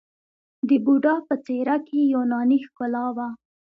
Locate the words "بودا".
0.85-1.15